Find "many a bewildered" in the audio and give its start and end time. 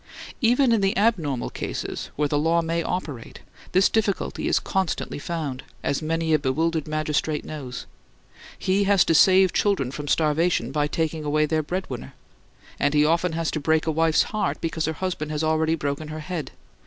6.01-6.87